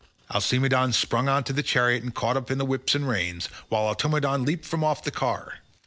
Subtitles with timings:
[0.33, 4.43] Alcimedon sprang on to the chariot, and caught up the whip and reins, while Automedon
[4.43, 5.57] leaped from off the car.